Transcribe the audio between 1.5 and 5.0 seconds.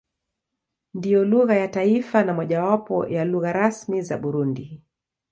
ya taifa na mojawapo ya lugha rasmi za Burundi.